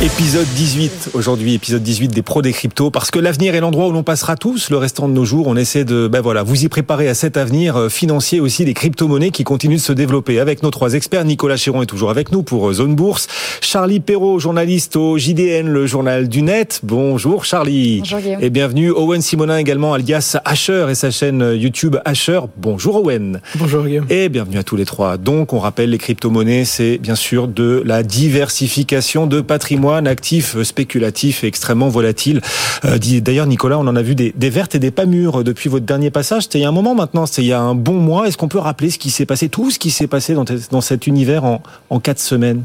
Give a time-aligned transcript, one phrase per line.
[0.00, 3.90] Épisode 18 aujourd'hui, épisode 18 des pros des cryptos, parce que l'avenir est l'endroit où
[3.90, 5.48] l'on passera tous le restant de nos jours.
[5.48, 8.74] On essaie de, ben voilà, vous y préparer à cet avenir euh, financier aussi des
[8.74, 10.38] crypto-monnaies qui continuent de se développer.
[10.38, 13.26] Avec nos trois experts, Nicolas Chéron est toujours avec nous pour euh, Zone Bourse,
[13.60, 16.78] Charlie Perrault, journaliste au JDN, le journal du net.
[16.84, 17.98] Bonjour Charlie.
[17.98, 18.40] Bonjour Guillaume.
[18.40, 22.42] Et bienvenue Owen Simonin également, alias Asher et sa chaîne euh, YouTube Asher.
[22.56, 23.40] Bonjour Owen.
[23.56, 24.06] Bonjour Guillaume.
[24.10, 25.16] Et bienvenue à tous les trois.
[25.16, 31.44] Donc, on rappelle, les crypto-monnaies, c'est bien sûr de la diversification de patrimoine actif, spéculatif
[31.44, 32.40] et extrêmement volatile.
[32.84, 35.68] Euh, D'ailleurs, Nicolas, on en a vu des, des, vertes et des pas mûres depuis
[35.68, 36.44] votre dernier passage.
[36.44, 38.28] C'était il y a un moment maintenant, c'était il y a un bon mois.
[38.28, 40.80] Est-ce qu'on peut rappeler ce qui s'est passé, tout ce qui s'est passé dans, dans
[40.80, 42.62] cet univers en, en quatre semaines?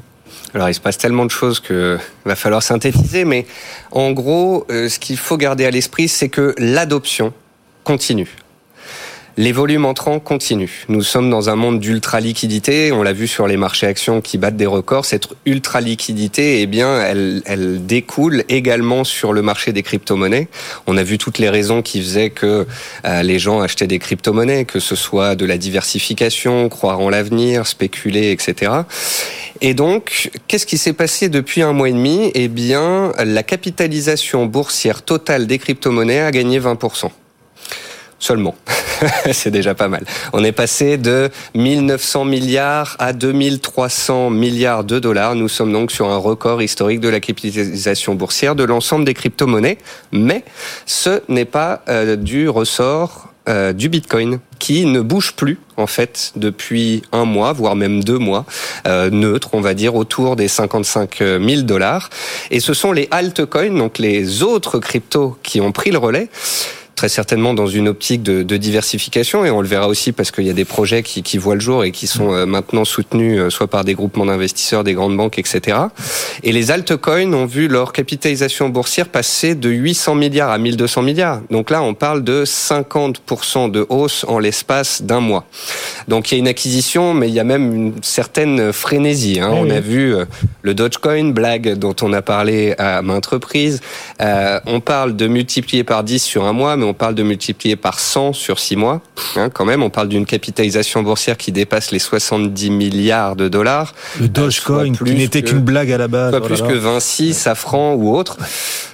[0.54, 3.46] Alors il se passe tellement de choses que va falloir synthétiser, mais
[3.92, 7.34] en gros, euh, ce qu'il faut garder à l'esprit, c'est que l'adoption
[7.84, 8.30] continue.
[9.36, 10.86] Les volumes entrants continuent.
[10.90, 12.92] Nous sommes dans un monde d'ultra liquidité.
[12.92, 15.06] On l'a vu sur les marchés actions qui battent des records.
[15.06, 20.50] Cette ultra liquidité, eh bien, elle, elle découle également sur le marché des crypto-monnaies.
[20.86, 22.68] On a vu toutes les raisons qui faisaient que
[23.06, 27.66] euh, les gens achetaient des crypto-monnaies, que ce soit de la diversification, croire en l'avenir,
[27.66, 28.72] spéculer, etc.
[29.62, 32.32] Et donc, qu'est-ce qui s'est passé depuis un mois et demi?
[32.36, 36.76] Eh bien, la capitalisation boursière totale des crypto-monnaies a gagné 20
[38.24, 38.56] seulement.
[39.32, 40.06] c'est déjà pas mal.
[40.32, 45.36] On est passé de 1900 milliards à 2300 milliards de dollars.
[45.36, 49.78] Nous sommes donc sur un record historique de la capitalisation boursière de l'ensemble des crypto-monnaies.
[50.14, 50.46] Mais
[50.86, 56.32] ce n'est pas euh, du ressort euh, du Bitcoin qui ne bouge plus en fait
[56.38, 58.46] depuis un mois, voire même deux mois,
[58.88, 62.10] euh, neutre, on va dire autour des 55 000 dollars.
[62.52, 66.30] Et ce sont les altcoins, donc les autres cryptos, qui ont pris le relais
[67.04, 70.46] très certainement dans une optique de, de, diversification et on le verra aussi parce qu'il
[70.46, 73.42] y a des projets qui, qui, voient le jour et qui sont euh, maintenant soutenus
[73.42, 75.80] euh, soit par des groupements d'investisseurs, des grandes banques, etc.
[76.44, 81.42] Et les altcoins ont vu leur capitalisation boursière passer de 800 milliards à 1200 milliards.
[81.52, 85.44] Donc là, on parle de 50% de hausse en l'espace d'un mois.
[86.08, 89.42] Donc il y a une acquisition, mais il y a même une certaine frénésie.
[89.42, 89.50] Hein.
[89.52, 89.72] Oui, on oui.
[89.74, 90.24] a vu euh,
[90.62, 93.82] le Dogecoin, blague dont on a parlé à maintes reprises.
[94.22, 97.76] Euh, on parle de multiplier par 10 sur un mois, mais on parle de multiplier
[97.76, 99.02] par 100 sur 6 mois.
[99.36, 103.94] Hein, quand même, on parle d'une capitalisation boursière qui dépasse les 70 milliards de dollars.
[104.20, 106.32] Le Dogecoin, euh, qui n'était qu'une blague à la base.
[106.32, 108.38] Soit plus que Vinci, Safran ou autre.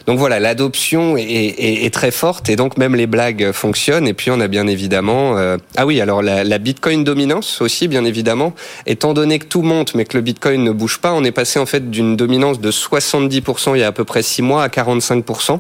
[0.09, 4.07] Donc voilà, l'adoption est, est, est, très forte et donc même les blagues fonctionnent.
[4.07, 5.57] Et puis on a bien évidemment, euh...
[5.77, 8.55] ah oui, alors la, la, Bitcoin dominance aussi, bien évidemment.
[8.87, 11.59] Étant donné que tout monte mais que le Bitcoin ne bouge pas, on est passé
[11.59, 14.67] en fait d'une dominance de 70% il y a à peu près 6 mois à
[14.69, 15.59] 45%.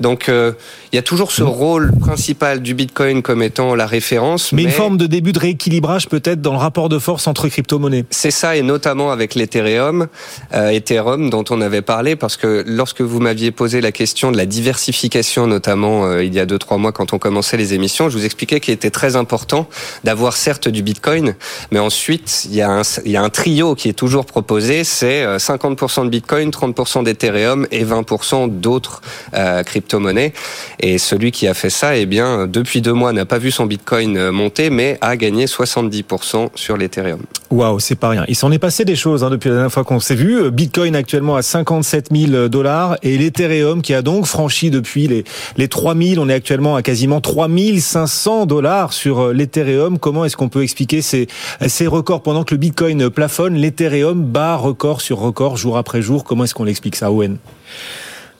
[0.00, 0.52] Donc euh,
[0.94, 4.52] il y a toujours ce rôle principal du Bitcoin comme étant la référence.
[4.52, 4.68] Mais, mais...
[4.68, 8.06] une forme de début de rééquilibrage peut-être dans le rapport de force entre crypto-monnaies.
[8.08, 10.06] C'est ça et notamment avec l'Ethereum,
[10.54, 14.36] euh, Ethereum dont on avait parlé parce que lorsque vous m'aviez posé la question de
[14.36, 18.08] la diversification, notamment euh, il y a deux trois mois quand on commençait les émissions,
[18.08, 19.68] je vous expliquais qu'il était très important
[20.04, 21.34] d'avoir certes du Bitcoin,
[21.70, 26.50] mais ensuite il y a un, trio qui est toujours proposé, c'est 50% de Bitcoin,
[26.50, 29.02] 30% d'Ethereum et 20% d'autres
[29.34, 30.32] euh, crypto-monnaies.
[30.80, 33.66] Et celui qui a fait ça, eh bien, depuis deux mois, n'a pas vu son
[33.66, 37.20] Bitcoin monter, mais a gagné 70% sur l'Ethereum.
[37.50, 38.24] Waouh, c'est pas rien.
[38.28, 40.50] Il s'en est passé des choses hein, depuis la dernière fois qu'on s'est vu.
[40.50, 45.24] Bitcoin actuellement à 57 000 dollars et l'Ethereum qui a donc franchi depuis les,
[45.56, 46.18] les 3000.
[46.18, 49.98] On est actuellement à quasiment 3500 dollars sur l'Ethereum.
[49.98, 51.28] Comment est-ce qu'on peut expliquer ces,
[51.66, 56.24] ces records pendant que le Bitcoin plafonne L'Ethereum bat record sur record jour après jour?
[56.24, 57.38] Comment est-ce qu'on l'explique ça, Owen?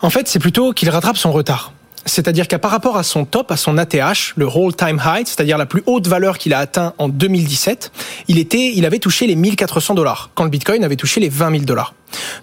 [0.00, 1.72] En fait, c'est plutôt qu'il rattrape son retard.
[2.06, 5.66] C'est-à-dire qu'à par rapport à son top, à son ATH, le all-time high, c'est-à-dire la
[5.66, 7.92] plus haute valeur qu'il a atteint en 2017,
[8.28, 11.50] il était, il avait touché les 1400 dollars, quand le Bitcoin avait touché les 20
[11.50, 11.94] 000 dollars.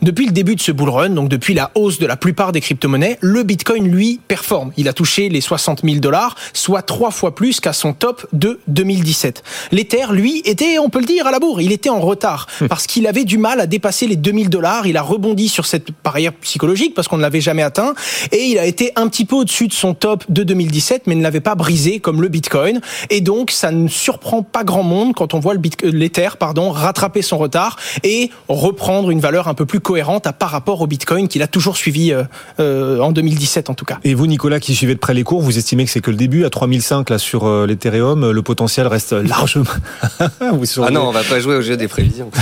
[0.01, 2.61] Depuis le début de ce bull run, donc depuis la hausse de la plupart des
[2.61, 4.71] crypto-monnaies, le Bitcoin, lui, performe.
[4.77, 8.59] Il a touché les 60 000 dollars, soit trois fois plus qu'à son top de
[8.67, 9.43] 2017.
[9.71, 11.61] L'Ether, lui, était, on peut le dire, à la bourre.
[11.61, 14.87] Il était en retard parce qu'il avait du mal à dépasser les 2000 dollars.
[14.87, 17.93] Il a rebondi sur cette barrière psychologique parce qu'on ne l'avait jamais atteint
[18.31, 21.21] et il a été un petit peu au-dessus de son top de 2017, mais ne
[21.21, 22.79] l'avait pas brisé comme le Bitcoin.
[23.09, 27.37] Et donc, ça ne surprend pas grand monde quand on voit l'Ether, pardon, rattraper son
[27.37, 31.41] retard et reprendre une valeur un peu plus cohérente à par rapport au Bitcoin qu'il
[31.41, 32.23] a toujours suivi euh,
[32.61, 33.99] euh, en 2017 en tout cas.
[34.05, 36.17] Et vous Nicolas qui suivez de près les cours, vous estimez que c'est que le
[36.17, 39.65] début à 3005 là sur euh, l'Ethereum, le potentiel reste largement
[40.53, 42.31] vous ah non, on va pas jouer au jeu des prévisions.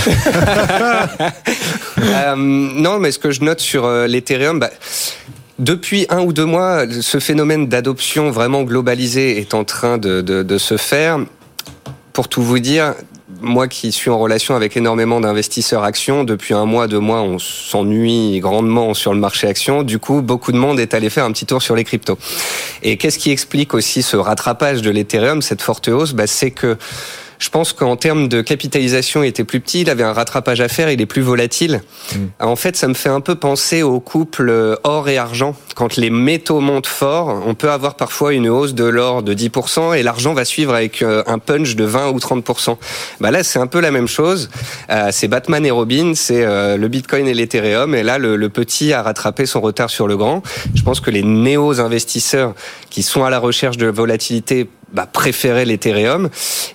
[1.98, 4.70] euh, non, mais ce que je note sur l'Ethereum bah,
[5.60, 10.42] depuis un ou deux mois, ce phénomène d'adoption vraiment globalisée est en train de, de,
[10.42, 11.18] de se faire
[12.12, 12.94] pour tout vous dire,
[13.40, 17.38] moi qui suis en relation avec énormément d'investisseurs actions, depuis un mois, deux mois, on
[17.38, 19.82] s'ennuie grandement sur le marché action.
[19.82, 22.18] Du coup, beaucoup de monde est allé faire un petit tour sur les cryptos.
[22.82, 26.12] Et qu'est-ce qui explique aussi ce rattrapage de l'Ethereum, cette forte hausse?
[26.14, 26.76] Bah, C'est que
[27.40, 30.68] je pense qu'en termes de capitalisation, il était plus petit, il avait un rattrapage à
[30.68, 31.80] faire, il est plus volatile.
[32.14, 32.18] Mm.
[32.40, 35.56] En fait, ça me fait un peu penser au couple or et argent.
[35.74, 39.96] Quand les métaux montent fort, on peut avoir parfois une hausse de l'or de 10%
[39.96, 42.76] et l'argent va suivre avec euh, un punch de 20 ou 30%.
[43.20, 44.50] Bah là, c'est un peu la même chose.
[44.90, 47.94] Euh, c'est Batman et Robin, c'est euh, le Bitcoin et l'Ethereum.
[47.94, 50.42] Et là, le, le, petit a rattrapé son retard sur le grand.
[50.74, 52.54] Je pense que les néo-investisseurs
[52.90, 55.08] qui sont à la recherche de volatilité bah,
[55.64, 56.28] l'Ethereum.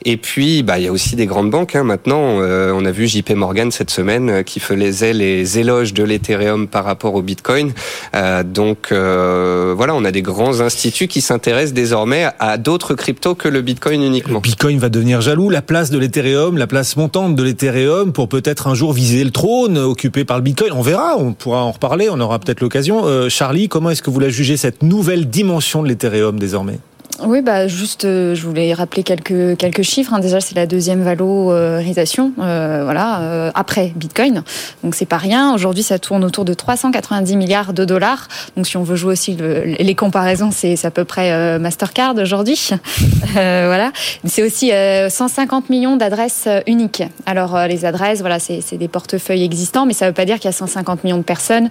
[0.03, 1.75] Et puis, bah, il y a aussi des grandes banques.
[1.75, 1.83] Hein.
[1.83, 6.03] Maintenant, euh, on a vu JP Morgan cette semaine euh, qui faisait les éloges de
[6.03, 7.73] l'Ethereum par rapport au Bitcoin.
[8.15, 13.35] Euh, donc, euh, voilà, on a des grands instituts qui s'intéressent désormais à d'autres cryptos
[13.35, 14.39] que le Bitcoin uniquement.
[14.39, 15.49] Bitcoin va devenir jaloux.
[15.49, 19.31] La place de l'Ethereum, la place montante de l'Ethereum pour peut-être un jour viser le
[19.31, 20.71] trône occupé par le Bitcoin.
[20.73, 23.05] On verra, on pourra en reparler, on aura peut-être l'occasion.
[23.05, 26.79] Euh, Charlie, comment est-ce que vous la jugez cette nouvelle dimension de l'Ethereum désormais?
[27.23, 30.13] Oui, bah juste, euh, je voulais rappeler quelques quelques chiffres.
[30.13, 30.19] Hein.
[30.19, 34.43] Déjà, c'est la deuxième valorisation, euh, voilà, euh, après Bitcoin.
[34.83, 35.53] Donc c'est pas rien.
[35.53, 38.27] Aujourd'hui, ça tourne autour de 390 milliards de dollars.
[38.57, 42.69] Donc si on veut jouer aussi les comparaisons, c'est à peu près Mastercard aujourd'hui.
[43.33, 43.91] voilà.
[44.25, 44.71] C'est aussi
[45.09, 47.03] 150 millions d'adresses uniques.
[47.25, 50.53] Alors les adresses, voilà, c'est des portefeuilles existants, mais ça veut pas dire qu'il y
[50.53, 51.69] a 150 millions de personnes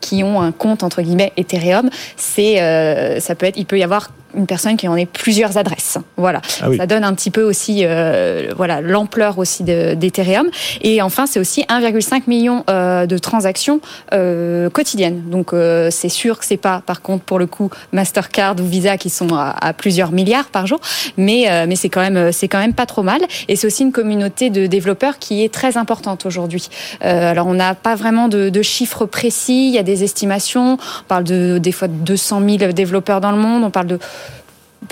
[0.00, 1.90] qui ont un compte entre guillemets Ethereum.
[2.16, 5.98] C'est, ça peut être, il peut y avoir une personne qui en ait plusieurs adresses.
[6.16, 10.48] Voilà, ah ça donne un petit peu aussi, euh, voilà, l'ampleur aussi d'Ethereum.
[10.82, 13.80] Et enfin, c'est aussi 1,5 million euh, de transactions
[14.12, 15.22] euh, quotidiennes.
[15.30, 18.96] Donc, euh, c'est sûr que c'est pas, par contre, pour le coup, Mastercard ou Visa
[18.96, 20.80] qui sont à, à plusieurs milliards par jour,
[21.16, 23.20] mais euh, mais c'est quand même c'est quand même pas trop mal.
[23.48, 26.68] Et c'est aussi une communauté de développeurs qui est très importante aujourd'hui.
[27.04, 29.68] Euh, alors, on n'a pas vraiment de, de, chiffres précis.
[29.68, 30.74] Il y a des estimations.
[30.74, 33.64] On parle de des fois de 200 000 développeurs dans le monde.
[33.64, 33.98] On parle de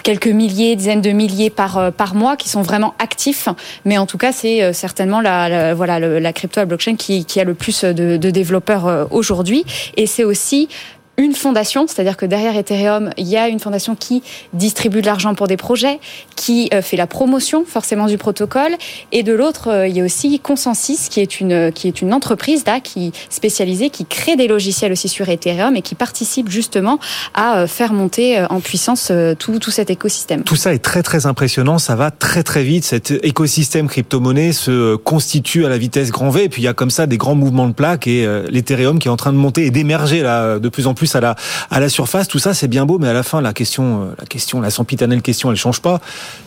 [0.04, 3.48] quelques milliers, dizaines de milliers par euh, par mois qui sont vraiment actifs.
[3.84, 7.40] Mais en tout cas, c'est euh, certainement la, voilà la crypto la blockchain qui, qui
[7.40, 9.64] a le plus de, de développeurs euh, aujourd'hui.
[9.96, 10.68] Et c'est aussi
[11.16, 14.22] une fondation, c'est-à-dire que derrière Ethereum, il y a une fondation qui
[14.52, 16.00] distribue de l'argent pour des projets,
[16.34, 18.72] qui euh, fait la promotion forcément du protocole,
[19.12, 22.12] et de l'autre, euh, il y a aussi Consensus, qui est une qui est une
[22.12, 26.98] entreprise là, qui spécialisée, qui crée des logiciels aussi sur Ethereum et qui participe justement
[27.34, 30.42] à euh, faire monter en puissance tout, tout cet écosystème.
[30.42, 32.84] Tout ça est très très impressionnant, ça va très très vite.
[32.84, 36.74] Cet écosystème crypto-monnaie se constitue à la vitesse grand V, et puis il y a
[36.74, 39.66] comme ça des grands mouvements de plaques et l'Ethereum qui est en train de monter
[39.66, 41.36] et d'émerger là de plus en plus à
[41.80, 42.28] la, surface.
[42.28, 44.70] Tout ça, c'est bien beau, mais à la fin, la question, euh, la question, la
[44.70, 46.00] sempiternelle question, elle change pas.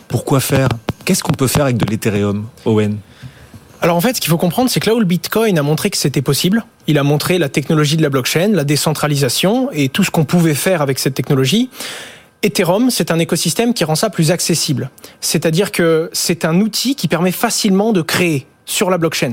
[0.08, 0.68] Pourquoi faire?
[1.04, 2.98] Qu'est-ce qu'on peut faire avec de l'Ethereum, Owen?
[3.80, 5.90] Alors en fait, ce qu'il faut comprendre, c'est que là où le Bitcoin a montré
[5.90, 10.02] que c'était possible, il a montré la technologie de la blockchain, la décentralisation et tout
[10.02, 11.70] ce qu'on pouvait faire avec cette technologie.
[12.42, 14.90] Ethereum, c'est un écosystème qui rend ça plus accessible.
[15.20, 19.32] C'est-à-dire que c'est un outil qui permet facilement de créer sur la blockchain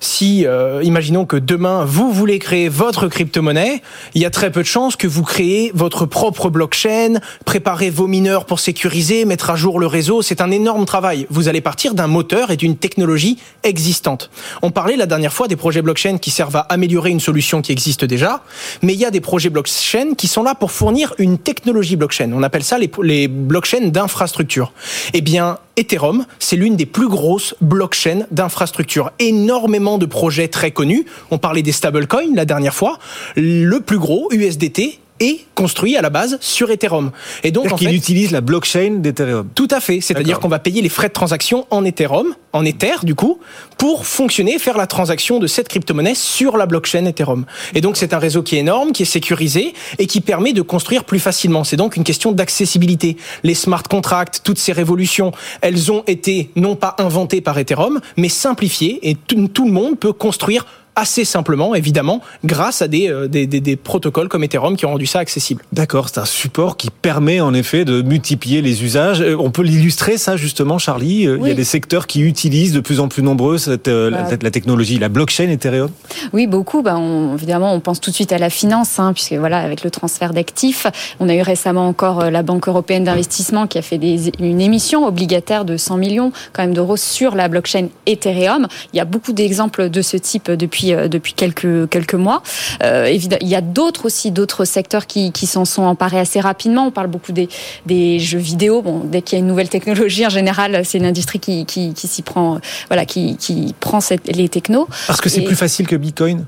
[0.00, 3.82] si, euh, imaginons que demain, vous voulez créer votre crypto-monnaie,
[4.14, 8.06] il y a très peu de chances que vous créez votre propre blockchain, préparez vos
[8.06, 10.22] mineurs pour sécuriser, mettre à jour le réseau.
[10.22, 11.26] C'est un énorme travail.
[11.30, 14.30] Vous allez partir d'un moteur et d'une technologie existante.
[14.62, 17.72] On parlait la dernière fois des projets blockchain qui servent à améliorer une solution qui
[17.72, 18.42] existe déjà,
[18.82, 22.30] mais il y a des projets blockchain qui sont là pour fournir une technologie blockchain.
[22.32, 24.72] On appelle ça les, les blockchains d'infrastructure.
[25.14, 29.12] Eh bien, Ethereum, c'est l'une des plus grosses blockchains d'infrastructure.
[29.20, 31.06] Énormément de projets très connus.
[31.30, 32.98] On parlait des stablecoins la dernière fois.
[33.36, 37.10] Le plus gros, USDT, est construit à la base sur Ethereum.
[37.42, 39.48] Et donc, en fait, utilise la blockchain d'Ethereum.
[39.54, 40.00] Tout à fait.
[40.00, 43.38] C'est-à-dire qu'on va payer les frais de transaction en Ethereum, en Ether, du coup,
[43.76, 47.44] pour fonctionner, faire la transaction de cette crypto-monnaie sur la blockchain Ethereum.
[47.74, 50.62] Et donc, c'est un réseau qui est énorme, qui est sécurisé et qui permet de
[50.62, 51.64] construire plus facilement.
[51.64, 53.16] C'est donc une question d'accessibilité.
[53.42, 58.28] Les smart contracts, toutes ces révolutions, elles ont été non pas inventées par Ethereum, mais
[58.28, 60.64] simplifiées et tout le monde peut construire
[60.98, 64.90] assez simplement, évidemment, grâce à des, euh, des, des, des, protocoles comme Ethereum qui ont
[64.90, 65.62] rendu ça accessible.
[65.72, 69.20] D'accord, c'est un support qui permet en effet de multiplier les usages.
[69.20, 71.26] Euh, on peut l'illustrer ça justement, Charlie?
[71.26, 74.26] Euh, il y a des secteurs qui utilisent de plus en plus nombreux cette, bah.
[74.42, 75.90] la, technologie, la blockchain Ethereum?
[76.32, 76.82] Oui, beaucoup.
[76.82, 79.84] Bah, on, évidemment, on pense tout de suite à la finance, hein, puisque voilà, avec
[79.84, 80.88] le transfert d'actifs,
[81.20, 85.06] on a eu récemment encore la Banque européenne d'investissement qui a fait des, une émission
[85.06, 88.66] obligataire de 100 millions quand même d'euros sur la blockchain Ethereum.
[88.92, 92.42] Il y a beaucoup d'exemples de ce type depuis depuis depuis quelques quelques mois.
[92.80, 96.86] évidemment, il y a d'autres aussi d'autres secteurs qui, qui s'en sont emparés assez rapidement.
[96.86, 97.48] On parle beaucoup des
[97.86, 98.82] des jeux vidéo.
[98.82, 101.92] Bon, dès qu'il y a une nouvelle technologie, en général, c'est une industrie qui qui,
[101.92, 104.88] qui s'y prend, voilà, qui qui prend cette, les technos.
[105.06, 106.44] Parce que c'est plus facile que Bitcoin?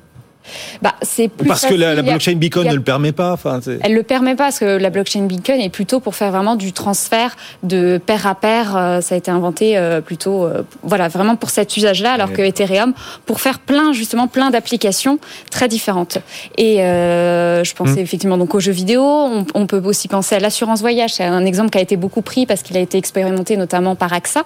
[0.82, 3.32] Bah, c'est plus parce que la, blockchain Bitcoin ne le permet pas.
[3.32, 6.56] Enfin, elle le permet pas parce que la blockchain Bitcoin est plutôt pour faire vraiment
[6.56, 8.76] du transfert de pair à pair.
[8.76, 12.42] Euh, ça a été inventé euh, plutôt, euh, voilà, vraiment pour cet usage-là, alors que
[12.42, 12.94] Ethereum
[13.26, 15.18] pour faire plein justement plein d'applications
[15.50, 16.18] très différentes.
[16.56, 18.04] Et je pensais hmm.
[18.04, 19.02] effectivement donc aux jeux vidéo.
[19.54, 21.14] On, peut aussi penser à l'assurance voyage.
[21.14, 24.12] C'est un exemple qui a été beaucoup pris parce qu'il a été expérimenté notamment par
[24.12, 24.44] AXA,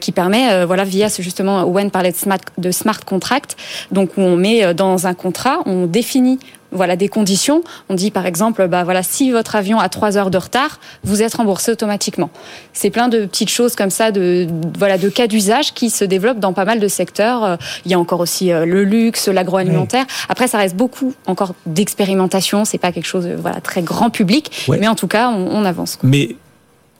[0.00, 3.56] qui permet, voilà, via ce justement Owen parlait de smart, de smart contract,
[3.90, 6.38] donc où on met dans un contrat, on définit
[6.72, 7.62] voilà des conditions.
[7.88, 11.22] On dit par exemple, bah voilà, si votre avion a trois heures de retard, vous
[11.22, 12.30] êtes remboursé automatiquement.
[12.72, 14.46] C'est plein de petites choses comme ça, de
[14.78, 17.44] voilà, de cas d'usage qui se développent dans pas mal de secteurs.
[17.44, 20.06] Euh, il y a encore aussi euh, le luxe, l'agroalimentaire.
[20.28, 22.64] Après, ça reste beaucoup encore d'expérimentation.
[22.64, 25.98] C'est pas quelque chose, voilà, très grand public, mais en tout cas, on, on avance.
[26.02, 26.36] Mais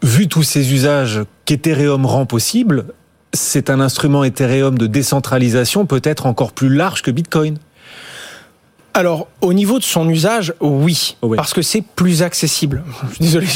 [0.02, 2.86] vu tous ces usages qu'Ethereum rend possible,
[3.32, 7.58] c'est un instrument Ethereum de décentralisation peut-être encore plus large que Bitcoin.
[8.96, 12.82] Alors, au niveau de son usage, oui, oh parce que c'est plus accessible.
[13.20, 13.46] Désolé.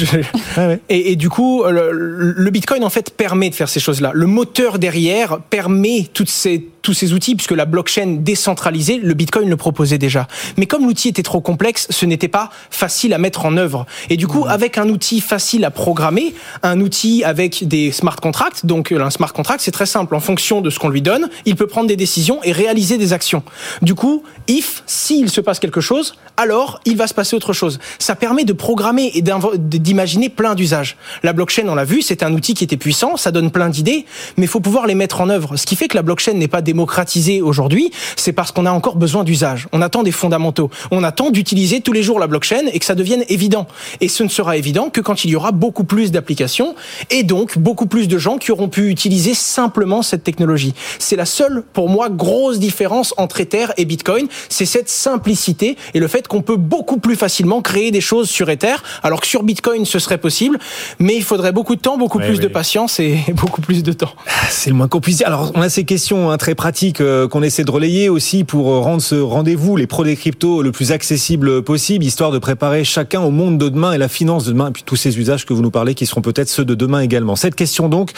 [0.54, 4.11] Ah et, du coup, le, Bitcoin en fait permet de faire ces choses-là.
[4.12, 9.49] Le moteur derrière permet toutes ces, tous ces outils, puisque la blockchain décentralisée, le Bitcoin
[9.49, 10.27] le proposait déjà.
[10.57, 13.87] Mais comme l'outil était trop complexe, ce n'était pas facile à mettre en œuvre.
[14.09, 14.51] Et du coup, mmh.
[14.51, 19.33] avec un outil facile à programmer, un outil avec des smart contracts, donc un smart
[19.33, 20.15] contract, c'est très simple.
[20.15, 23.13] En fonction de ce qu'on lui donne, il peut prendre des décisions et réaliser des
[23.13, 23.43] actions.
[23.83, 27.79] Du coup, if, s'il se passe quelque chose, alors il va se passer autre chose.
[27.99, 30.97] Ça permet de programmer et d'imaginer plein d'usages.
[31.23, 34.07] La blockchain, on l'a vu, c'est un outil qui était puissant, ça donne plein d'idées,
[34.37, 35.57] mais il faut pouvoir les mettre en œuvre.
[35.57, 38.95] Ce qui fait que la blockchain n'est pas démocratisée aujourd'hui, c'est parce qu'on a encore
[38.95, 39.67] besoin d'usages.
[39.73, 40.71] On attend des fondamentaux.
[40.93, 43.67] On attend d'utiliser tous les jours la blockchain et que ça devienne évident.
[44.00, 46.77] Et ce ne sera évident que quand il y aura beaucoup plus d'applications
[47.11, 50.75] et donc beaucoup plus de gens qui auront pu utiliser simplement cette technologie.
[51.00, 54.29] C'est la seule, pour moi, grosse différence entre Ether et Bitcoin.
[54.49, 58.49] C'est cette simplicité et le fait qu'on peut beaucoup plus facilement créer des choses sur
[58.49, 60.59] Ether, alors que sur Bitcoin ce serait possible,
[61.00, 64.15] mais il faudrait beaucoup de temps, beaucoup plus de patience et beaucoup plus de temps.
[64.29, 65.27] Ah, c'est le moins qu'on puisse dire.
[65.27, 68.71] Alors on a ces questions hein, très pratiques euh, qu'on essaie de relayer aussi pour
[68.71, 73.23] euh, rendre ce rendez-vous, les pros des le plus accessible possible, histoire de préparer chacun
[73.23, 75.55] au monde de demain et la finance de demain, et puis tous ces usages que
[75.55, 77.35] vous nous parlez qui seront peut-être ceux de demain également.
[77.35, 78.12] Cette question donc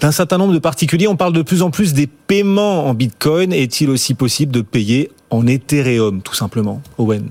[0.00, 3.52] d'un certain nombre de particuliers, on parle de plus en plus des paiements en Bitcoin.
[3.52, 7.28] Est-il aussi possible de payer en Ethereum, tout simplement, Owen?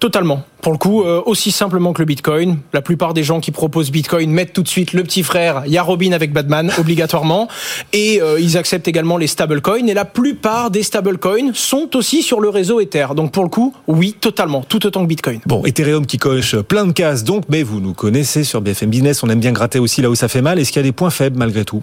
[0.00, 0.44] Totalement.
[0.62, 2.58] Pour le coup, euh, aussi simplement que le Bitcoin.
[2.72, 5.62] La plupart des gens qui proposent Bitcoin mettent tout de suite le petit frère.
[5.66, 7.48] Il y a Robin avec Batman, obligatoirement.
[7.92, 9.88] Et euh, ils acceptent également les stablecoins.
[9.88, 13.08] Et la plupart des stablecoins sont aussi sur le réseau Ether.
[13.16, 14.62] Donc pour le coup, oui, totalement.
[14.62, 15.40] Tout autant que Bitcoin.
[15.46, 17.44] Bon, Ethereum qui coche plein de cases donc.
[17.48, 19.24] Mais vous nous connaissez sur BFM Business.
[19.24, 20.60] On aime bien gratter aussi là où ça fait mal.
[20.60, 21.82] Est-ce qu'il y a des points faibles malgré tout?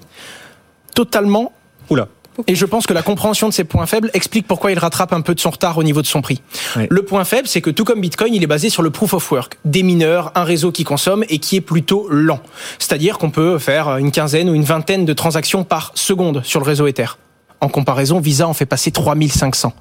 [0.94, 1.52] Totalement.
[1.90, 2.08] Oula.
[2.48, 5.22] Et je pense que la compréhension de ces points faibles explique pourquoi il rattrape un
[5.22, 6.42] peu de son retard au niveau de son prix.
[6.90, 9.32] Le point faible, c'est que tout comme Bitcoin, il est basé sur le proof of
[9.32, 12.40] work, des mineurs, un réseau qui consomme et qui est plutôt lent.
[12.80, 16.66] C'est-à-dire qu'on peut faire une quinzaine ou une vingtaine de transactions par seconde sur le
[16.66, 17.18] réseau Ether.
[17.62, 19.74] En comparaison, Visa en fait passer 3500.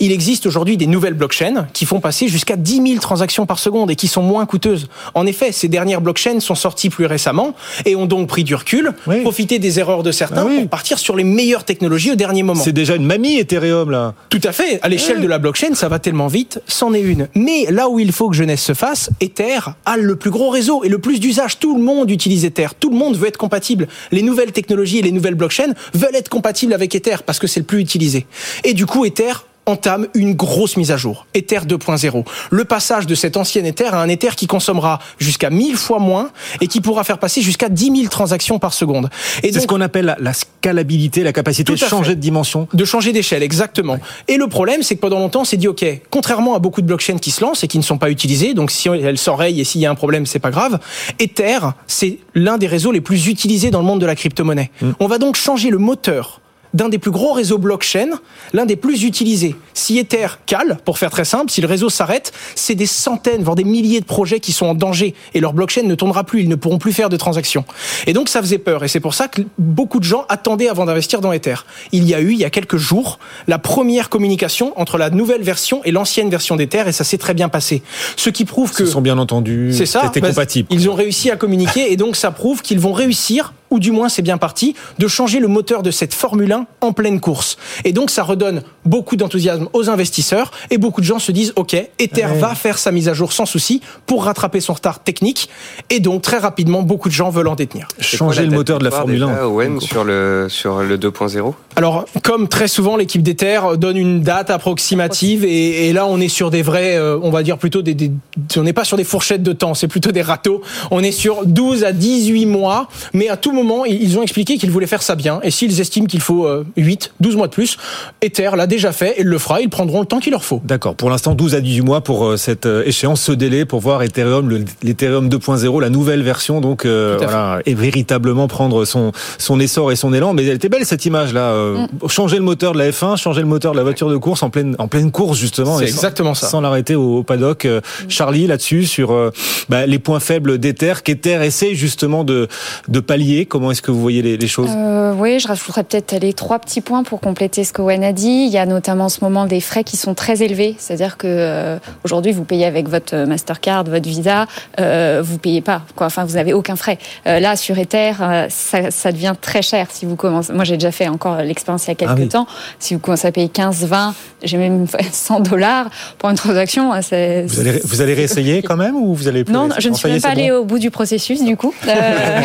[0.00, 3.90] Il existe aujourd'hui des nouvelles blockchains qui font passer jusqu'à 10 000 transactions par seconde
[3.90, 4.88] et qui sont moins coûteuses.
[5.14, 8.92] En effet, ces dernières blockchains sont sorties plus récemment et ont donc pris du recul,
[9.22, 12.62] profité des erreurs de certains ah pour partir sur les meilleures technologies au dernier moment.
[12.62, 14.14] C'est déjà une mamie Ethereum là.
[14.30, 14.78] Tout à fait.
[14.82, 17.28] À l'échelle de la blockchain, ça va tellement vite, c'en est une.
[17.34, 20.84] Mais là où il faut que jeunesse se fasse, Ether a le plus gros réseau
[20.84, 21.58] et le plus d'usage.
[21.58, 22.68] Tout le monde utilise Ether.
[22.78, 23.88] Tout le monde veut être compatible.
[24.12, 27.60] Les nouvelles technologies et les nouvelles blockchains veulent être compatibles avec Ether parce que c'est
[27.60, 28.26] le plus utilisé.
[28.64, 29.32] Et du coup, Ether
[29.66, 32.24] entame une grosse mise à jour, Ether 2.0.
[32.50, 36.30] Le passage de cet ancien Ether à un Ether qui consommera jusqu'à 1000 fois moins
[36.60, 39.10] et qui pourra faire passer jusqu'à 10 000 transactions par seconde.
[39.42, 42.68] Et c'est ce qu'on appelle la, scalabilité, la capacité de changer de dimension.
[42.72, 43.98] De changer d'échelle, exactement.
[44.28, 47.18] Et le problème, c'est que pendant longtemps, c'est dit, OK, contrairement à beaucoup de blockchains
[47.18, 49.80] qui se lancent et qui ne sont pas utilisées, donc si elles s'enrayent et s'il
[49.80, 50.78] y a un problème, c'est pas grave,
[51.18, 51.58] Ether,
[51.88, 54.70] c'est l'un des réseaux les plus utilisés dans le monde de la crypto-monnaie.
[54.80, 54.90] Mm.
[55.00, 56.40] On va donc changer le moteur
[56.76, 58.10] d'un des plus gros réseaux blockchain,
[58.52, 59.56] l'un des plus utilisés.
[59.72, 63.56] Si Ether cale, pour faire très simple, si le réseau s'arrête, c'est des centaines, voire
[63.56, 66.48] des milliers de projets qui sont en danger et leur blockchain ne tournera plus, ils
[66.48, 67.64] ne pourront plus faire de transactions.
[68.06, 70.84] Et donc ça faisait peur et c'est pour ça que beaucoup de gens attendaient avant
[70.84, 71.56] d'investir dans Ether.
[71.92, 73.18] Il y a eu, il y a quelques jours,
[73.48, 77.32] la première communication entre la nouvelle version et l'ancienne version d'Ether et ça s'est très
[77.32, 77.82] bien passé.
[78.16, 78.82] Ce qui prouve que...
[78.82, 79.72] Ils sont bien entendus.
[79.72, 80.02] C'est ça.
[80.04, 80.68] C'était bah, compatible.
[80.70, 84.08] Ils ont réussi à communiquer et donc ça prouve qu'ils vont réussir ou du moins
[84.08, 87.56] c'est bien parti, de changer le moteur de cette Formule 1 en pleine course.
[87.84, 91.74] Et donc ça redonne beaucoup d'enthousiasme aux investisseurs et beaucoup de gens se disent ok,
[91.98, 95.48] Ether va faire sa mise à jour sans souci pour rattraper son retard technique
[95.90, 97.88] et donc très rapidement beaucoup de gens veulent en détenir.
[97.98, 101.52] Changer le moteur de la Formule 1 Owen, sur le sur le 2.0.
[101.76, 106.28] Alors comme très souvent l'équipe d'Ether donne une date approximative et, et, là on est
[106.28, 108.10] sur des vrais, euh, on va dire plutôt des, des
[108.56, 110.62] on n'est pas sur des fourchettes de temps, c'est plutôt des râteaux.
[110.90, 114.70] On est sur 12 à 18 mois, mais à tout moment ils ont expliqué qu'ils
[114.70, 117.76] voulaient faire ça bien et s'ils estiment qu'il faut 8, euh, 12 mois de plus,
[118.22, 120.60] Ether l'a déjà fait, il le fera, ils prendront le temps qu'il leur faut.
[120.64, 120.94] D'accord.
[120.94, 124.64] Pour l'instant 12 à 18 mois pour euh, cette échéance, ce délai pour voir Ethereum,
[124.82, 130.12] l'Ethereum 2.0, la nouvelle version donc voilà, et véritablement prendre son son essor et son
[130.12, 130.34] élan.
[130.34, 131.54] Mais elle était belle cette image là.
[131.54, 132.08] Mm.
[132.08, 134.50] Changer le moteur de la F1, changer le moteur de la voiture de course en
[134.50, 135.78] pleine en pleine course justement.
[135.78, 136.48] C'est exactement ça.
[136.48, 137.64] Sans l'arrêter au, paddock.
[137.64, 138.10] Euh, mm.
[138.10, 139.30] Charlie là-dessus sur euh,
[139.68, 142.48] bah, les points faibles d'Ether, qu'Ether essaie justement de
[142.88, 143.45] de pallier.
[143.48, 146.58] Comment est-ce que vous voyez les, les choses euh, Oui, je rajouterais peut-être les trois
[146.58, 148.46] petits points pour compléter ce qu'Owen a dit.
[148.46, 151.78] Il y a notamment en ce moment des frais qui sont très élevés, c'est-à-dire que
[152.04, 154.46] aujourd'hui vous payez avec votre Mastercard, votre Visa,
[154.78, 155.82] vous payez pas.
[155.94, 156.06] Quoi.
[156.06, 156.98] Enfin, vous n'avez aucun frais.
[157.24, 158.12] là sur Ether,
[158.48, 160.52] ça, ça devient très cher si vous commencez.
[160.52, 162.46] Moi, j'ai déjà fait encore l'expérience il y a quelques ah temps.
[162.78, 166.92] Si vous commencez à payer 15, 20, j'ai même 100 dollars pour une transaction.
[166.92, 170.08] Hein, vous allez, vous allez réessayer quand même ou vous allez Non, je ne suis
[170.08, 171.74] même pas allé au bout du processus du coup.
[171.86, 172.42] Euh,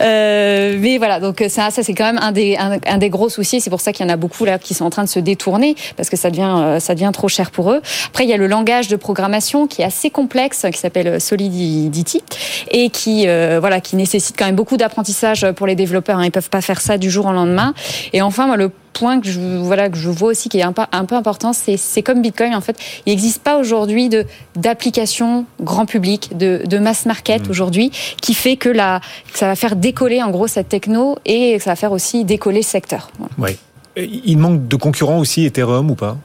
[0.00, 3.60] Euh, mais voilà, donc ça, ça c'est quand même un des, un, des gros soucis.
[3.60, 5.18] C'est pour ça qu'il y en a beaucoup là qui sont en train de se
[5.18, 7.80] détourner parce que ça devient, euh, ça devient trop cher pour eux.
[8.08, 12.22] Après, il y a le langage de programmation qui est assez complexe, qui s'appelle Solidity
[12.70, 16.18] et qui, euh, voilà, qui nécessite quand même beaucoup d'apprentissage pour les développeurs.
[16.18, 16.24] Hein.
[16.24, 17.74] Ils peuvent pas faire ça du jour au lendemain.
[18.12, 20.72] Et enfin, moi, le point que je, voilà, que je vois aussi qui est un
[20.72, 24.08] peu, un peu important, c'est comme Bitcoin, en fait, il n'existe pas aujourd'hui
[24.56, 27.50] d'application grand public, de, de mass market mmh.
[27.50, 27.90] aujourd'hui,
[28.22, 29.00] qui fait que, la,
[29.32, 32.60] que ça va faire décoller en gros cette techno et ça va faire aussi décoller
[32.60, 33.10] le secteur.
[33.36, 33.54] Voilà.
[33.96, 36.16] Il manque de concurrents aussi, Ethereum ou pas?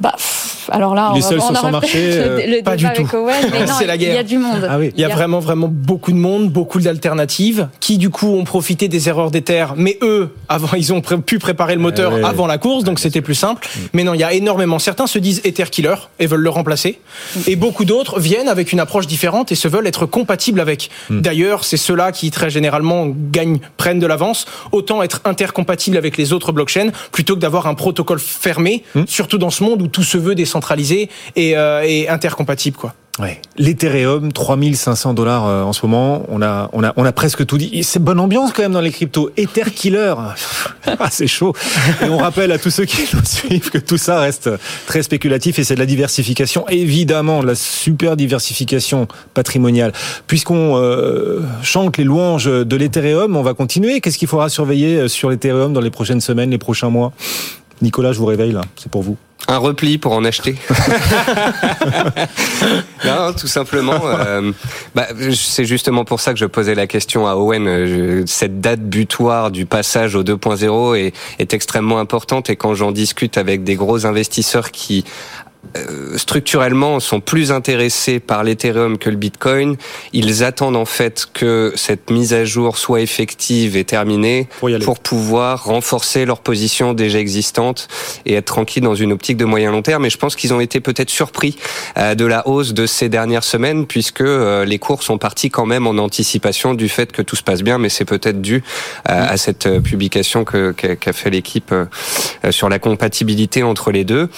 [0.00, 0.14] Bah,
[0.70, 3.06] alors là, les seuls sur son marché, euh, pas du tout.
[3.78, 4.12] c'est la guerre.
[4.12, 4.66] Il y a du monde.
[4.68, 4.92] Ah oui.
[4.96, 8.88] Il y a vraiment vraiment beaucoup de monde, beaucoup d'alternatives qui du coup ont profité
[8.88, 12.84] des erreurs d'Ether, mais eux avant ils ont pu préparer le moteur avant la course,
[12.84, 13.66] donc c'était plus simple.
[13.66, 13.80] Mm.
[13.94, 14.78] Mais non, il y a énormément.
[14.78, 17.00] Certains se disent Ether killer et veulent le remplacer,
[17.36, 17.40] mm.
[17.46, 20.90] et beaucoup d'autres viennent avec une approche différente et se veulent être compatibles avec.
[21.10, 21.20] Mm.
[21.20, 24.46] D'ailleurs, c'est ceux-là qui très généralement gagnent, prennent de l'avance.
[24.72, 29.50] Autant être intercompatible avec les autres blockchains plutôt que d'avoir un protocole fermé, surtout dans
[29.50, 30.57] ce monde où tout se veut décentralisé
[31.36, 32.94] et, euh, et intercompatible, quoi.
[33.18, 33.40] Ouais.
[33.56, 36.24] L'Ethereum, 3500 dollars euh, en ce moment.
[36.28, 37.82] On a, on a, on a presque tout dit.
[37.82, 39.30] C'est bonne ambiance quand même dans les cryptos.
[39.36, 40.14] Ether killer.
[40.86, 41.52] ah, c'est chaud.
[42.00, 44.48] Et on rappelle à tous ceux qui nous suivent que tout ça reste
[44.86, 46.68] très spéculatif et c'est de la diversification.
[46.68, 49.92] Évidemment, la super diversification patrimoniale.
[50.28, 54.00] Puisqu'on euh, chante les louanges de l'Ethereum, on va continuer.
[54.00, 57.12] Qu'est-ce qu'il faudra surveiller sur l'Ethereum dans les prochaines semaines, les prochains mois?
[57.82, 58.60] Nicolas, je vous réveille là.
[58.76, 59.16] C'est pour vous.
[59.46, 60.56] Un repli pour en acheter.
[63.04, 64.00] non, tout simplement.
[64.04, 64.50] Euh,
[64.94, 68.26] bah, c'est justement pour ça que je posais la question à Owen.
[68.26, 73.64] cette date butoir du passage au 2.0 est, extrêmement importante et quand j'en discute avec
[73.64, 75.02] des gros investisseurs qui euh,
[76.16, 79.76] structurellement sont plus intéressés par l'Ethereum que le Bitcoin.
[80.12, 84.48] Ils attendent en fait que cette mise à jour soit effective et terminée
[84.84, 87.88] pour, pouvoir renforcer leur position déjà existante
[88.24, 90.06] et être tranquille dans une optique de moyen long terme.
[90.06, 91.56] Et je pense qu'ils ont été peut-être surpris
[91.96, 95.66] euh, de la hausse de ces dernières semaines puisque euh, les cours sont partis quand
[95.66, 98.62] même en anticipation du fait que tout se passe bien, mais c'est peut-être dû
[99.04, 101.74] à cette publication qu'a fait l'équipe
[102.50, 104.28] sur la compatibilité entre les deux.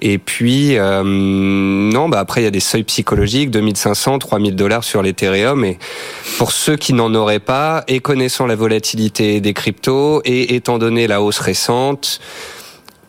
[0.00, 4.84] Et puis euh, non, bah après il y a des seuils psychologiques, 2500, 3000 dollars
[4.84, 5.64] sur l'Ethereum.
[5.64, 5.78] Et
[6.38, 11.06] pour ceux qui n'en auraient pas, et connaissant la volatilité des cryptos, et étant donné
[11.06, 12.20] la hausse récente,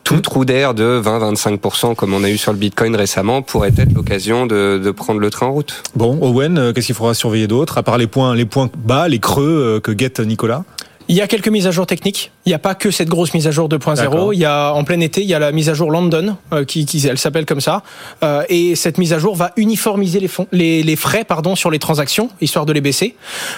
[0.06, 3.92] tout trou d'air de 20-25% comme on a eu sur le Bitcoin récemment pourrait être
[3.92, 5.84] l'occasion de, prendre le train en route.
[5.96, 9.08] Bon, Owen, euh, qu'est-ce qu'il faudra surveiller d'autre, à part les points, les points bas,
[9.08, 10.64] les creux euh, que guette Nicolas?
[11.08, 12.32] Il y a quelques mises à jour techniques.
[12.46, 14.34] Il n'y a pas que cette grosse mise à jour 2.0.
[14.34, 16.64] Il y a en plein été, il y a la mise à jour London, euh,
[16.64, 17.84] qui, qui, elle s'appelle comme ça.
[18.24, 21.70] Euh, et cette mise à jour va uniformiser les, fonds, les, les, frais pardon sur
[21.70, 23.16] les transactions, histoire de les baisser.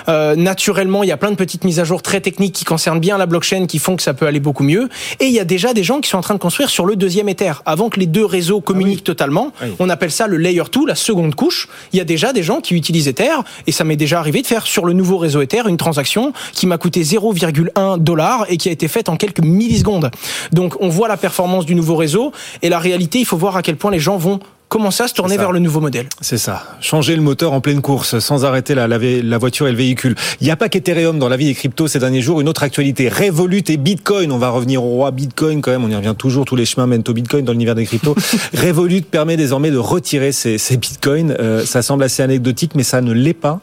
[0.10, 2.99] Euh, naturellement, il y a plein de petites mises à jour très techniques qui concernent
[2.99, 4.89] bien la blockchain, qui font que ça peut aller beaucoup mieux.
[5.19, 6.95] Et il y a déjà des gens qui sont en train de construire sur le
[6.95, 9.53] deuxième Ether, avant que les deux réseaux communiquent ah totalement.
[9.79, 11.67] On appelle ça le layer 2, la seconde couche.
[11.93, 13.36] Il y a déjà des gens qui utilisent Ether,
[13.67, 16.67] et ça m'est déjà arrivé de faire sur le nouveau réseau Ether une transaction qui
[16.67, 20.12] m'a coûté 0, 1,1 dollar et qui a été faite en quelques millisecondes.
[20.52, 23.62] Donc on voit la performance du nouveau réseau et la réalité, il faut voir à
[23.62, 26.08] quel point les gens vont commencer à se tourner vers le nouveau modèle.
[26.21, 26.63] C'est ça.
[26.82, 30.15] Changer le moteur en pleine course sans arrêter la, la, la voiture et le véhicule.
[30.41, 32.41] Il n'y a pas qu'Ethereum dans la vie des cryptos ces derniers jours.
[32.41, 34.32] Une autre actualité, Revolut et Bitcoin.
[34.32, 35.84] On va revenir au roi Bitcoin quand même.
[35.84, 36.45] On y revient toujours.
[36.45, 38.15] Tous les chemins mènent au Bitcoin dans l'univers des cryptos.
[38.54, 41.36] Revolut permet désormais de retirer ces, ces Bitcoins.
[41.39, 43.62] Euh, ça semble assez anecdotique, mais ça ne l'est pas.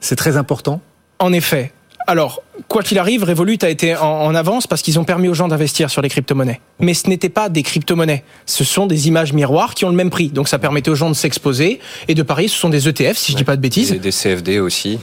[0.00, 0.80] C'est très important.
[1.18, 1.72] En effet.
[2.08, 5.48] Alors, quoi qu'il arrive, Revolut a été en, avance parce qu'ils ont permis aux gens
[5.48, 6.60] d'investir sur les crypto-monnaies.
[6.80, 8.24] Mais ce n'était pas des crypto-monnaies.
[8.46, 10.28] Ce sont des images miroirs qui ont le même prix.
[10.28, 12.48] Donc ça permettait aux gens de s'exposer et de parier.
[12.48, 13.92] Ce sont des ETF, si je dis pas de bêtises.
[13.92, 14.98] Des, des CFD aussi.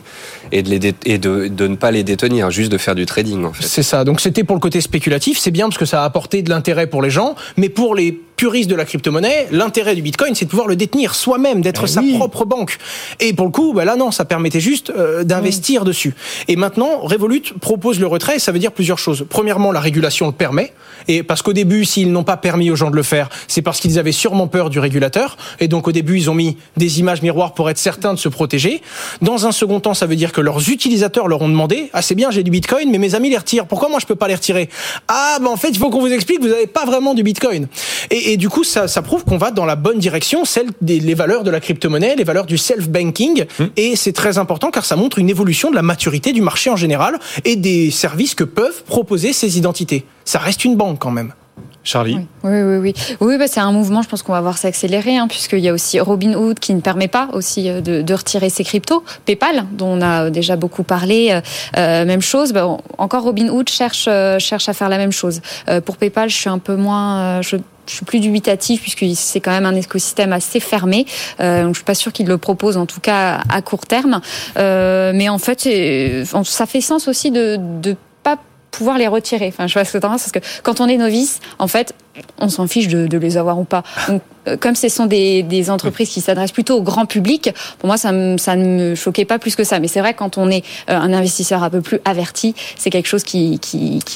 [0.51, 3.45] Et, de, les et de, de, ne pas les détenir, juste de faire du trading,
[3.45, 3.65] en fait.
[3.65, 4.03] C'est ça.
[4.03, 5.37] Donc c'était pour le côté spéculatif.
[5.37, 7.35] C'est bien parce que ça a apporté de l'intérêt pour les gens.
[7.57, 11.15] Mais pour les puristes de la crypto-monnaie, l'intérêt du Bitcoin, c'est de pouvoir le détenir
[11.15, 12.15] soi-même, d'être eh sa oui.
[12.15, 12.77] propre banque.
[13.19, 15.85] Et pour le coup, bah là non, ça permettait juste euh, d'investir mmh.
[15.85, 16.13] dessus.
[16.47, 19.25] Et maintenant, Revolut propose le retrait, ça veut dire plusieurs choses.
[19.29, 20.73] Premièrement, la régulation le permet,
[21.07, 23.79] et parce qu'au début, s'ils n'ont pas permis aux gens de le faire, c'est parce
[23.79, 27.21] qu'ils avaient sûrement peur du régulateur, et donc au début, ils ont mis des images
[27.21, 28.81] miroirs pour être certains de se protéger.
[29.21, 32.15] Dans un second temps, ça veut dire que leurs utilisateurs leur ont demandé, ah c'est
[32.15, 33.67] bien, j'ai du Bitcoin, mais mes amis les retirent.
[33.67, 34.69] Pourquoi moi je peux pas les retirer?
[35.07, 37.67] Ah, ben en fait, il faut qu'on vous explique, vous n'avez pas vraiment du Bitcoin.
[38.09, 40.99] Et, et du coup, ça, ça prouve qu'on va dans la bonne direction, celle des
[40.99, 43.63] les valeurs de la crypto-monnaie, les valeurs du self-banking, mmh.
[43.77, 46.75] et c'est très important car ça montre une évolution de la maturité du marché en
[46.75, 50.05] général et des services que peuvent proposer ces identités.
[50.23, 51.33] Ça reste une banque quand même.
[51.85, 52.93] Charlie Oui, oui, oui.
[53.21, 55.69] Oui, oui bah, c'est un mouvement, je pense qu'on va voir s'accélérer, hein, puisqu'il y
[55.69, 59.03] a aussi Robinhood qui ne permet pas aussi euh, de, de, retirer ses cryptos.
[59.25, 61.41] PayPal, dont on a déjà beaucoup parlé, euh,
[61.77, 62.53] euh même chose.
[62.53, 62.67] Bah,
[62.97, 65.41] encore Robinhood cherche, euh, cherche à faire la même chose.
[65.69, 67.41] Euh, pour PayPal, je suis un peu moins...
[67.41, 71.05] je je suis plus dubitatif puisque c'est quand même un écosystème assez fermé.
[71.39, 74.21] Euh, donc je suis pas sûre qu'il le propose en tout cas à court terme.
[74.57, 75.67] Euh, mais en fait,
[76.43, 78.37] ça fait sens aussi de de pas
[78.71, 79.47] pouvoir les retirer.
[79.47, 81.93] Enfin, je vois ce que tu parce que quand on est novice, en fait,
[82.37, 83.83] on s'en fiche de, les avoir ou pas.
[84.47, 88.11] Euh, comme ce sont des, entreprises qui s'adressent plutôt au grand public, pour moi, ça,
[88.11, 89.79] ne me choquait pas plus que ça.
[89.79, 93.07] Mais c'est vrai, quand on est euh, un investisseur un peu plus averti, c'est quelque
[93.07, 93.59] chose qui,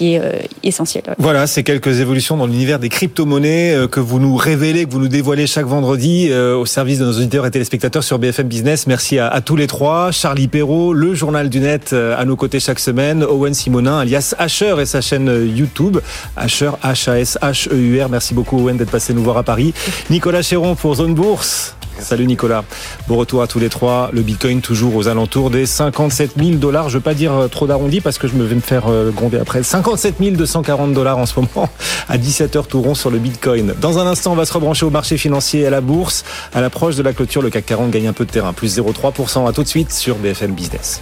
[0.01, 0.33] est euh,
[0.63, 1.03] essentiel.
[1.17, 5.07] Voilà, c'est quelques évolutions dans l'univers des crypto-monnaies que vous nous révélez, que vous nous
[5.07, 8.85] dévoilez chaque vendredi au service de nos auditeurs et téléspectateurs sur BFM Business.
[8.85, 10.11] Merci à, à tous les trois.
[10.11, 13.23] Charlie Perrault, le journal du net à nos côtés chaque semaine.
[13.23, 15.97] Owen Simonin, alias Asher et sa chaîne YouTube.
[16.35, 17.88] Asher, H-A-S-H-E-U.
[17.89, 19.73] Merci beaucoup Owen d'être passé nous voir à Paris.
[20.09, 21.75] Nicolas Chéron pour Zone Bourse.
[21.97, 22.63] Salut Nicolas.
[23.07, 24.09] Bon retour à tous les trois.
[24.13, 26.89] Le Bitcoin toujours aux alentours des 57 000 dollars.
[26.89, 29.63] Je veux pas dire trop d'arrondi parce que je me vais me faire gronder après.
[29.63, 31.69] 57 240 dollars en ce moment
[32.07, 33.73] à 17h tout rond sur le Bitcoin.
[33.81, 36.23] Dans un instant, on va se rebrancher au marché financier et à la bourse.
[36.53, 38.53] À l'approche de la clôture, le CAC 40 gagne un peu de terrain.
[38.53, 39.49] Plus 0,3%.
[39.49, 41.01] À tout de suite sur BFM Business.